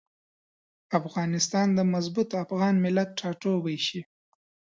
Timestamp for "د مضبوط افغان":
1.77-2.75